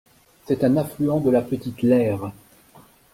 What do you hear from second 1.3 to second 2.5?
Petite Leyre.